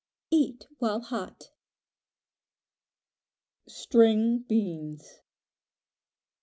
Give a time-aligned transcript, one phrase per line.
[0.31, 1.51] Eat while hot.
[3.67, 5.19] String Beans.